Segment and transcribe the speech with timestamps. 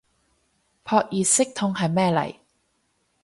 [0.83, 2.35] 撲熱息痛係咩嚟